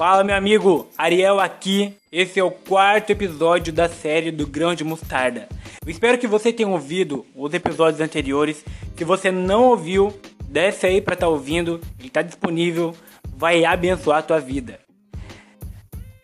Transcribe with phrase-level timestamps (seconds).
[0.00, 1.94] Fala, meu amigo, Ariel aqui.
[2.10, 5.46] Esse é o quarto episódio da série do Grão de Mostarda.
[5.84, 8.64] Eu espero que você tenha ouvido os episódios anteriores.
[8.96, 10.10] Se você não ouviu,
[10.42, 11.82] desce aí para estar tá ouvindo.
[11.98, 12.96] Ele está disponível,
[13.36, 14.80] vai abençoar a tua vida.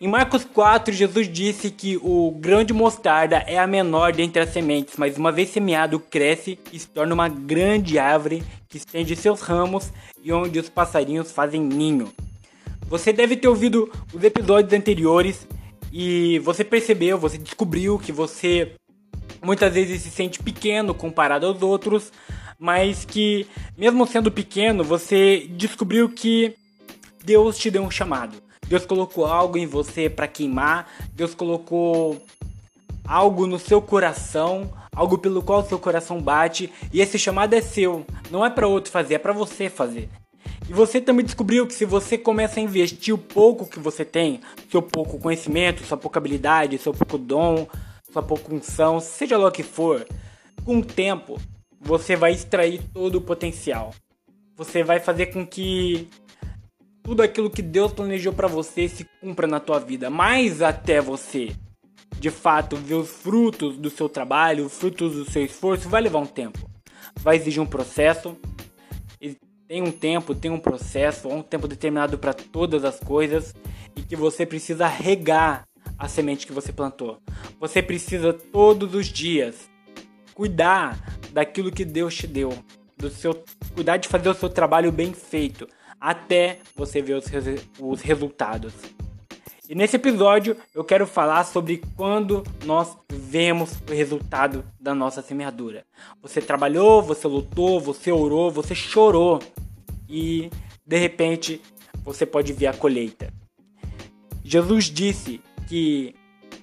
[0.01, 4.49] Em Marcos 4, Jesus disse que o grão de mostarda é a menor dentre as
[4.49, 9.41] sementes, mas uma vez semeado, cresce e se torna uma grande árvore que estende seus
[9.41, 12.11] ramos e onde os passarinhos fazem ninho.
[12.87, 15.45] Você deve ter ouvido os episódios anteriores
[15.91, 18.73] e você percebeu, você descobriu que você
[19.43, 22.11] muitas vezes se sente pequeno comparado aos outros,
[22.57, 23.45] mas que
[23.77, 26.55] mesmo sendo pequeno, você descobriu que
[27.23, 28.37] Deus te deu um chamado.
[28.67, 32.21] Deus colocou algo em você para queimar, Deus colocou
[33.05, 38.05] algo no seu coração, algo pelo qual seu coração bate, e esse chamado é seu,
[38.31, 40.09] não é para outro fazer, é para você fazer.
[40.69, 44.41] E você também descobriu que se você começa a investir o pouco que você tem,
[44.69, 47.67] seu pouco conhecimento, sua pouca habilidade, seu pouco dom,
[48.11, 50.05] sua pouca unção, seja lá o que for,
[50.65, 51.39] com o tempo
[51.79, 53.93] você vai extrair todo o potencial.
[54.57, 56.09] Você vai fazer com que
[57.01, 61.55] tudo aquilo que Deus planejou para você se cumpra na tua vida, mas até você
[62.19, 66.19] de fato ver os frutos do seu trabalho, os frutos do seu esforço, vai levar
[66.19, 66.59] um tempo.
[67.15, 68.35] Vai exigir um processo,
[69.67, 73.53] tem um tempo, tem um processo, um tempo determinado para todas as coisas
[73.95, 77.19] e que você precisa regar a semente que você plantou.
[77.59, 79.69] Você precisa todos os dias
[80.33, 80.97] cuidar
[81.31, 82.53] daquilo que Deus te deu,
[82.97, 85.67] do seu cuidar de fazer o seu trabalho bem feito
[85.99, 87.25] até você ver os,
[87.79, 88.73] os resultados.
[89.69, 95.85] E nesse episódio eu quero falar sobre quando nós vemos o resultado da nossa semeadura.
[96.21, 99.39] Você trabalhou, você lutou, você orou, você chorou
[100.07, 100.49] e
[100.85, 101.61] de repente
[102.01, 103.33] você pode ver a colheita.
[104.41, 106.15] Jesus disse que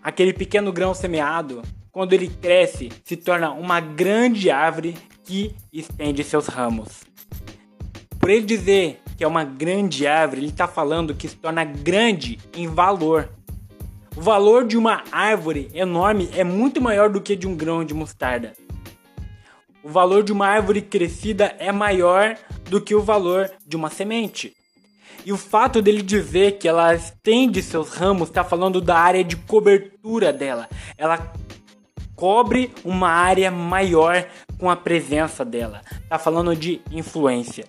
[0.02, 1.60] aquele pequeno grão semeado,
[1.92, 7.02] quando ele cresce, se torna uma grande árvore que estende seus ramos.
[8.18, 12.38] Por ele dizer que é uma grande árvore, ele está falando que se torna grande
[12.54, 13.28] em valor.
[14.16, 17.94] O valor de uma árvore enorme é muito maior do que de um grão de
[17.94, 18.52] mostarda.
[19.82, 22.36] O valor de uma árvore crescida é maior
[22.70, 24.54] do que o valor de uma semente.
[25.26, 29.36] E o fato dele dizer que ela estende seus ramos está falando da área de
[29.36, 30.68] cobertura dela.
[30.96, 31.32] Ela
[32.14, 34.26] cobre uma área maior
[34.58, 35.80] com a presença dela.
[36.02, 37.64] Está falando de influência.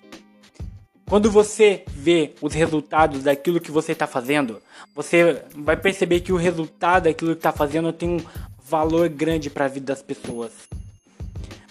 [1.08, 4.60] Quando você vê os resultados daquilo que você está fazendo,
[4.92, 8.20] você vai perceber que o resultado daquilo que está fazendo tem um
[8.68, 10.50] valor grande para a vida das pessoas.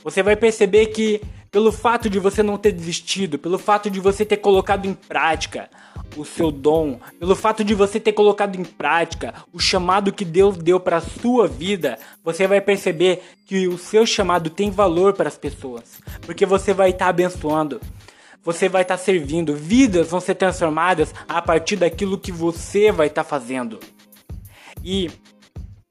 [0.04, 4.26] Você vai perceber que pelo fato de você não ter desistido, pelo fato de você
[4.26, 5.70] ter colocado em prática
[6.16, 10.56] o seu dom, pelo fato de você ter colocado em prática o chamado que Deus
[10.56, 15.38] deu para sua vida, você vai perceber que o seu chamado tem valor para as
[15.38, 17.82] pessoas, porque você vai estar tá abençoando,
[18.46, 23.08] você vai estar tá servindo, vidas vão ser transformadas a partir daquilo que você vai
[23.08, 23.80] estar tá fazendo.
[24.84, 25.10] E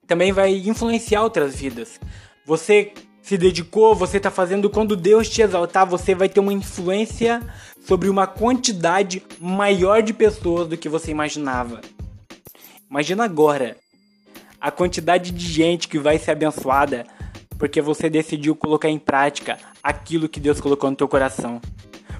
[0.06, 1.98] também vai influenciar outras vidas.
[2.46, 7.42] Você se dedicou, você está fazendo, quando Deus te exaltar, você vai ter uma influência
[7.84, 11.80] sobre uma quantidade maior de pessoas do que você imaginava.
[12.88, 13.76] Imagina agora
[14.60, 17.04] a quantidade de gente que vai ser abençoada
[17.58, 21.60] porque você decidiu colocar em prática aquilo que Deus colocou no teu coração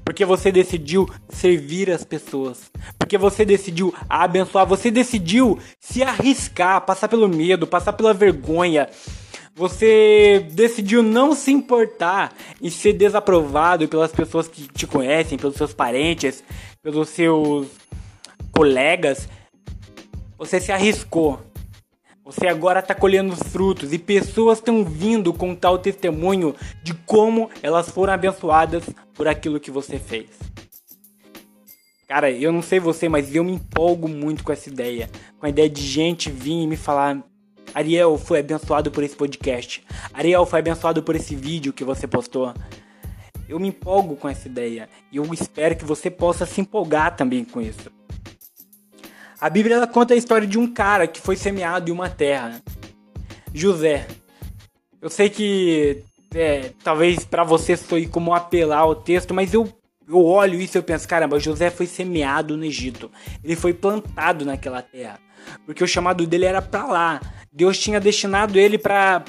[0.05, 7.07] porque você decidiu servir as pessoas, porque você decidiu abençoar, você decidiu se arriscar, passar
[7.07, 8.87] pelo medo, passar pela vergonha.
[9.55, 15.73] Você decidiu não se importar em ser desaprovado pelas pessoas que te conhecem, pelos seus
[15.73, 16.43] parentes,
[16.83, 17.67] pelos seus
[18.51, 19.27] colegas.
[20.37, 21.39] Você se arriscou.
[22.25, 27.51] Você agora está colhendo os frutos e pessoas estão vindo contar o testemunho de como
[27.61, 28.83] elas foram abençoadas
[29.13, 30.31] por aquilo que você fez.
[32.07, 35.07] Cara, eu não sei você, mas eu me empolgo muito com essa ideia.
[35.39, 37.23] Com a ideia de gente vir e me falar:
[37.75, 39.85] Ariel foi abençoado por esse podcast.
[40.11, 42.55] Ariel foi abençoado por esse vídeo que você postou.
[43.47, 47.45] Eu me empolgo com essa ideia e eu espero que você possa se empolgar também
[47.45, 47.91] com isso.
[49.39, 52.61] A Bíblia ela conta a história de um cara que foi semeado em uma terra.
[53.53, 54.07] José.
[55.01, 56.03] Eu sei que
[56.33, 59.71] é, talvez para você soe como apelar ao texto, mas eu,
[60.07, 63.11] eu olho isso e eu penso, caramba, José foi semeado no Egito.
[63.43, 65.19] Ele foi plantado naquela terra.
[65.65, 67.21] Porque o chamado dele era para lá.
[67.51, 69.23] Deus tinha destinado ele para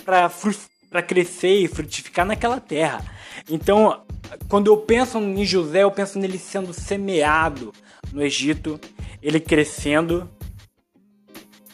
[1.07, 3.05] crescer e frutificar naquela terra.
[3.49, 4.05] Então,
[4.49, 7.73] quando eu penso em José, eu penso nele sendo semeado
[8.13, 8.81] no Egito,
[9.23, 10.29] ele crescendo,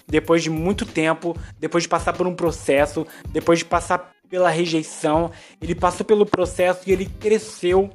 [0.07, 5.31] depois de muito tempo, depois de passar por um processo, depois de passar pela rejeição,
[5.61, 7.91] ele passou pelo processo e ele cresceu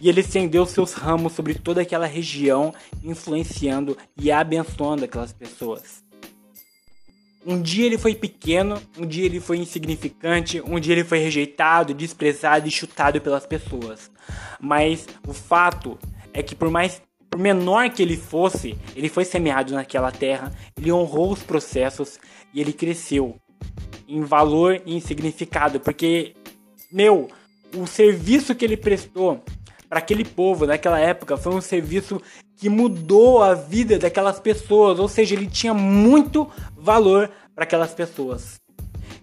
[0.00, 6.05] e ele estendeu seus ramos sobre toda aquela região, influenciando e abençoando aquelas pessoas.
[7.48, 11.94] Um dia ele foi pequeno, um dia ele foi insignificante, um dia ele foi rejeitado,
[11.94, 14.10] desprezado e chutado pelas pessoas.
[14.60, 15.96] Mas o fato
[16.34, 17.00] é que por mais
[17.30, 22.18] por menor que ele fosse, ele foi semeado naquela terra, ele honrou os processos
[22.52, 23.36] e ele cresceu
[24.08, 26.34] em valor e em significado, porque
[26.90, 27.28] meu,
[27.76, 29.44] o serviço que ele prestou
[29.96, 32.20] para aquele povo naquela época foi um serviço
[32.54, 36.46] que mudou a vida daquelas pessoas, ou seja, ele tinha muito
[36.76, 38.60] valor para aquelas pessoas.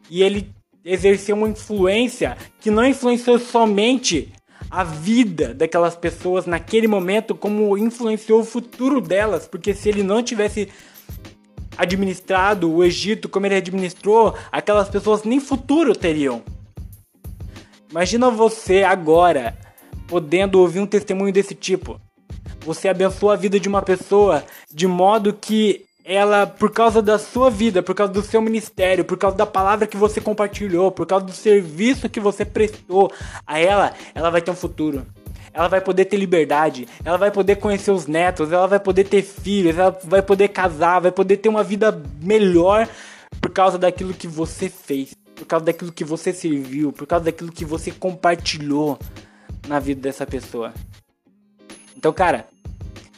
[0.09, 0.49] E ele
[0.83, 4.33] exerceu uma influência que não influenciou somente
[4.67, 10.23] a vida daquelas pessoas naquele momento, como influenciou o futuro delas, porque se ele não
[10.23, 10.69] tivesse
[11.77, 16.41] administrado o Egito como ele administrou, aquelas pessoas nem futuro teriam.
[17.91, 19.55] Imagina você agora
[20.13, 21.99] podendo ouvir um testemunho desse tipo.
[22.63, 27.49] Você abençoou a vida de uma pessoa de modo que ela, por causa da sua
[27.49, 31.25] vida, por causa do seu ministério, por causa da palavra que você compartilhou, por causa
[31.25, 33.11] do serviço que você prestou
[33.47, 35.03] a ela, ela vai ter um futuro.
[35.51, 39.23] Ela vai poder ter liberdade, ela vai poder conhecer os netos, ela vai poder ter
[39.23, 42.87] filhos, ela vai poder casar, vai poder ter uma vida melhor
[43.41, 47.51] por causa daquilo que você fez, por causa daquilo que você serviu, por causa daquilo
[47.51, 48.99] que você compartilhou
[49.67, 50.73] na vida dessa pessoa.
[51.95, 52.47] Então, cara,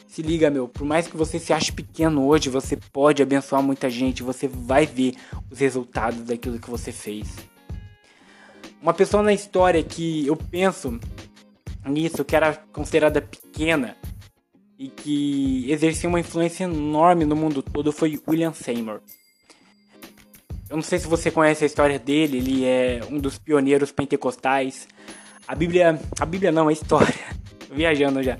[0.06, 3.90] se liga, meu, por mais que você se ache pequeno hoje, você pode abençoar muita
[3.90, 5.14] gente, você vai ver
[5.50, 7.28] os resultados daquilo que você fez.
[8.80, 10.98] Uma pessoa na história que eu penso
[11.84, 13.96] nisso, que era considerada pequena
[14.78, 19.00] e que exercia uma influência enorme no mundo todo, foi William Seymour.
[20.68, 24.88] Eu não sei se você conhece a história dele, ele é um dos pioneiros pentecostais
[25.46, 26.00] a Bíblia.
[26.18, 27.14] A Bíblia não, a história.
[27.70, 28.36] Viajando já.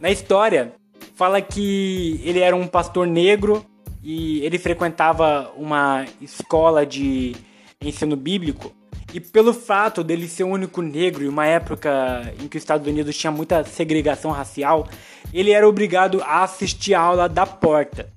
[0.00, 0.72] Na história,
[1.14, 3.64] fala que ele era um pastor negro
[4.02, 7.34] e ele frequentava uma escola de
[7.80, 8.72] ensino bíblico.
[9.12, 12.86] E pelo fato dele ser o único negro em uma época em que os Estados
[12.86, 14.88] Unidos tinha muita segregação racial,
[15.32, 18.12] ele era obrigado a assistir a aula da porta.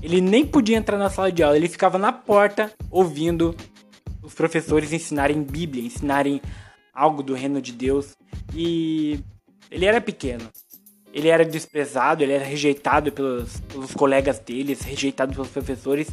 [0.00, 3.54] Ele nem podia entrar na sala de aula, ele ficava na porta ouvindo
[4.22, 6.40] os professores ensinarem Bíblia, ensinarem
[6.92, 8.16] algo do reino de Deus.
[8.54, 9.20] E
[9.70, 10.48] ele era pequeno.
[11.12, 16.08] Ele era desprezado, ele era rejeitado pelos, pelos colegas deles, rejeitado pelos professores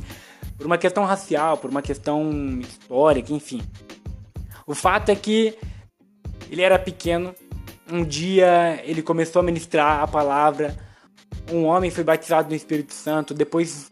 [0.60, 3.62] por uma questão racial, por uma questão histórica, enfim.
[4.68, 5.58] O fato é que
[6.52, 7.34] ele era pequeno.
[7.90, 10.78] Um dia ele começou a ministrar a palavra.
[11.50, 13.34] Um homem foi batizado no Espírito Santo.
[13.34, 13.90] Depois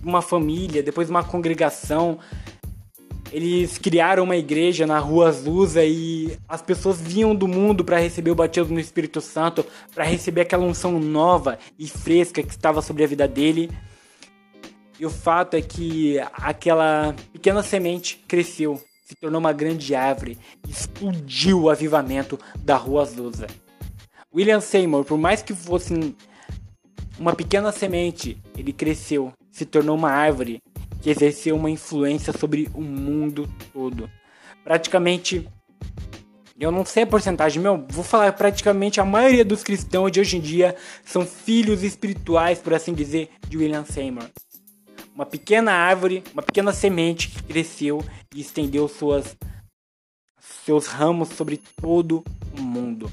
[0.00, 2.20] uma família, depois uma congregação
[3.32, 8.30] eles criaram uma igreja na rua Azusa e as pessoas vinham do mundo para receber
[8.30, 9.64] o batismo no Espírito Santo,
[9.94, 13.70] para receber aquela unção nova e fresca que estava sobre a vida dele.
[14.98, 20.38] E o fato é que aquela pequena semente cresceu, se tornou uma grande árvore,
[20.68, 23.46] explodiu o avivamento da rua Azusa.
[24.34, 26.14] William Seymour, por mais que fosse
[27.18, 30.62] uma pequena semente, ele cresceu, se tornou uma árvore
[31.06, 34.10] que exerceu uma influência sobre o mundo todo.
[34.64, 35.48] Praticamente,
[36.58, 40.36] eu não sei a porcentagem, meu, vou falar praticamente a maioria dos cristãos de hoje
[40.36, 44.28] em dia são filhos espirituais, por assim dizer, de William Seymour.
[45.14, 49.36] Uma pequena árvore, uma pequena semente que cresceu e estendeu suas
[50.64, 52.24] seus ramos sobre todo
[52.58, 53.08] o mundo.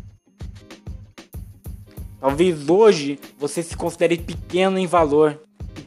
[2.20, 5.40] Talvez hoje você se considere pequeno em valor,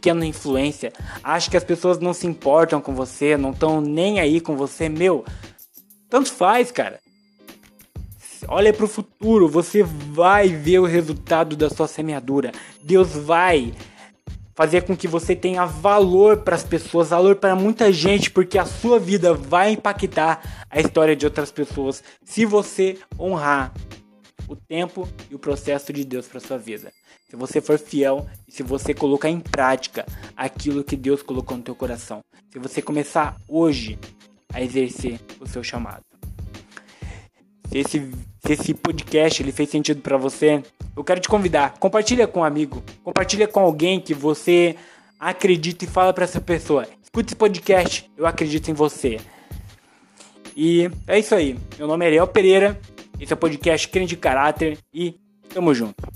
[0.07, 4.41] pequena influência, acha que as pessoas não se importam com você, não estão nem aí
[4.41, 5.25] com você, meu,
[6.09, 7.01] tanto faz, cara.
[8.47, 12.53] Olha para o futuro, você vai ver o resultado da sua semeadura.
[12.81, 13.75] Deus vai
[14.55, 18.65] fazer com que você tenha valor para as pessoas, valor para muita gente, porque a
[18.65, 23.73] sua vida vai impactar a história de outras pessoas se você honrar
[24.47, 26.93] o tempo e o processo de Deus para sua vida
[27.29, 30.07] se você for fiel e se você colocar em prática
[30.37, 32.21] aquilo que Deus colocou no teu coração.
[32.53, 33.99] Se você começar hoje
[34.53, 36.03] a exercer o seu chamado.
[37.69, 38.11] Se esse,
[38.45, 40.63] se esse podcast ele fez sentido para você,
[40.97, 44.77] eu quero te convidar, compartilha com um amigo, compartilha com alguém que você
[45.19, 46.87] acredita e fala para essa pessoa.
[47.03, 49.19] Escute esse podcast, eu acredito em você.
[50.57, 51.59] E é isso aí.
[51.77, 52.81] Meu nome é Ariel Pereira,
[53.19, 55.17] esse é o podcast Crente de Caráter e
[55.53, 56.07] tamo junto.